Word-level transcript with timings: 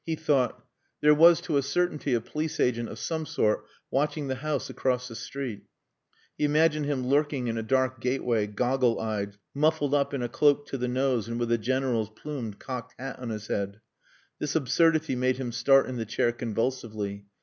He 0.03 0.15
thought 0.15 0.65
"There 1.01 1.13
was 1.13 1.41
to 1.41 1.57
a 1.57 1.61
certainty 1.61 2.15
a 2.15 2.21
police 2.21 2.59
agent 2.59 2.89
of 2.89 2.97
some 2.97 3.27
sort 3.27 3.67
watching 3.91 4.29
the 4.29 4.33
house 4.41 4.67
across 4.67 5.07
the 5.07 5.13
street." 5.13 5.61
He 6.39 6.43
imagined 6.43 6.87
him 6.87 7.05
lurking 7.05 7.47
in 7.47 7.55
a 7.55 7.61
dark 7.61 7.99
gateway, 8.01 8.47
goggle 8.47 8.99
eyed, 8.99 9.37
muffled 9.53 9.93
up 9.93 10.11
in 10.15 10.23
a 10.23 10.27
cloak 10.27 10.65
to 10.69 10.79
the 10.79 10.87
nose 10.87 11.27
and 11.27 11.39
with 11.39 11.51
a 11.51 11.59
General's 11.59 12.09
plumed, 12.09 12.57
cocked 12.57 12.95
hat 12.97 13.19
on 13.19 13.29
his 13.29 13.45
head. 13.45 13.79
This 14.39 14.55
absurdity 14.55 15.15
made 15.15 15.37
him 15.37 15.51
start 15.51 15.85
in 15.85 15.97
the 15.97 16.05
chair 16.07 16.31
convulsively. 16.31 17.27